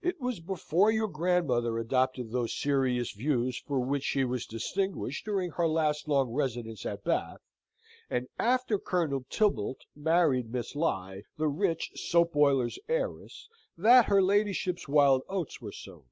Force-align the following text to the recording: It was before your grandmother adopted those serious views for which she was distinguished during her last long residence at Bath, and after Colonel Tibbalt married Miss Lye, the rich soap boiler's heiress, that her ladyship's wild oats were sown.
It 0.00 0.18
was 0.18 0.40
before 0.40 0.90
your 0.90 1.08
grandmother 1.08 1.76
adopted 1.78 2.30
those 2.32 2.56
serious 2.58 3.12
views 3.12 3.58
for 3.58 3.78
which 3.78 4.02
she 4.02 4.24
was 4.24 4.46
distinguished 4.46 5.26
during 5.26 5.50
her 5.50 5.68
last 5.68 6.08
long 6.08 6.30
residence 6.30 6.86
at 6.86 7.04
Bath, 7.04 7.42
and 8.08 8.28
after 8.38 8.78
Colonel 8.78 9.26
Tibbalt 9.28 9.80
married 9.94 10.50
Miss 10.50 10.74
Lye, 10.74 11.24
the 11.36 11.48
rich 11.48 11.90
soap 11.96 12.32
boiler's 12.32 12.78
heiress, 12.88 13.46
that 13.76 14.06
her 14.06 14.22
ladyship's 14.22 14.88
wild 14.88 15.20
oats 15.28 15.60
were 15.60 15.72
sown. 15.72 16.04